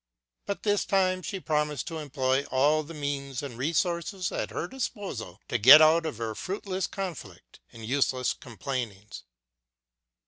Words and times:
But 0.47 0.63
this 0.63 0.83
time 0.83 1.21
she 1.21 1.39
promised 1.39 1.85
to 1.89 1.99
employ 1.99 2.43
all 2.45 2.81
the 2.81 2.95
means 2.95 3.43
and 3.43 3.55
resources 3.55 4.31
at 4.31 4.49
her 4.49 4.67
disposal 4.67 5.39
to 5.47 5.59
get 5.59 5.79
out 5.79 6.07
of 6.07 6.17
her 6.17 6.33
fruitless 6.33 6.87
conflict 6.87 7.59
and 7.71 7.85
useless 7.85 8.33
complainings. 8.33 9.25